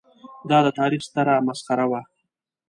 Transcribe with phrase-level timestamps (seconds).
[0.49, 2.01] دا د تاریخ ستره مسخره وه.